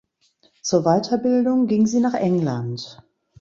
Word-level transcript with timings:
Zur 0.63 0.83
Weiterbildung 0.83 1.67
ging 1.67 1.85
sie 1.85 1.99
nach 1.99 2.15
England. 2.15 3.03